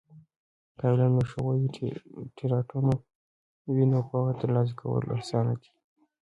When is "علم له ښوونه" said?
0.91-1.67